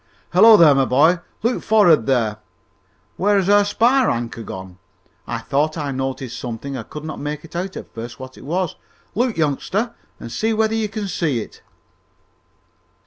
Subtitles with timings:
[0.33, 0.57] Hullo!
[0.57, 2.37] though, my boy, look forrad there!
[3.17, 4.79] Where has our spar anchor gone?
[5.27, 8.75] I thought I noticed something and could not make out at first what it was.
[9.13, 11.61] Look, youngster, and see whether you can see it!"